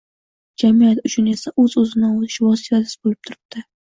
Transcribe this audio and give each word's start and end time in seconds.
jamiyat 0.61 1.01
uchun 1.09 1.27
esa 1.33 1.53
o‘z-o‘zini 1.63 2.07
ovutish 2.07 2.39
vositasi 2.47 2.97
bo‘lib 3.05 3.29
turibdi. 3.29 3.63